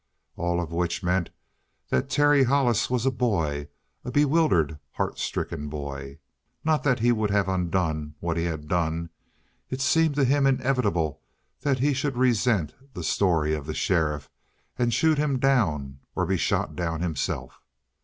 [0.35, 1.29] All of which meant
[1.89, 3.67] that Terry Hollis was a boy
[4.03, 6.17] a bewildered, heart stricken boy.
[6.63, 9.11] Not that he would have undone what he had done.
[9.69, 11.21] It seemed to him inevitable
[11.59, 14.27] that he should resent the story of the sheriff
[14.75, 17.61] and shoot him down or be shot down himself.